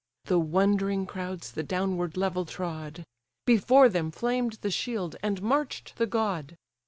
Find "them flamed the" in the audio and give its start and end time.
3.87-4.71